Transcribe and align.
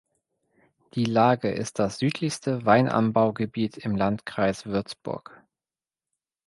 Die 0.95 1.05
Lage 1.05 1.51
ist 1.51 1.77
das 1.77 1.99
südlichste 1.99 2.65
Weinanbaugebiet 2.65 3.77
im 3.77 3.95
Landkreis 3.95 4.65
Würzburg. 4.65 5.43